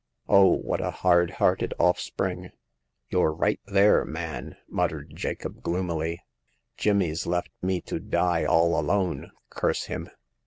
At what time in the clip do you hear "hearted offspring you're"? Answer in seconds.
1.37-3.31